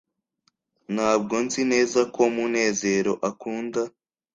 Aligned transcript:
ntabwo 0.93 1.35
nzi 1.45 1.61
neza 1.71 1.99
ko 2.13 2.21
munezero 2.35 3.13
akunda 3.29 3.81